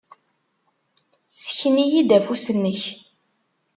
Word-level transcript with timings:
Ssken-iyi-d 1.37 2.09
afus-nnek. 2.17 2.81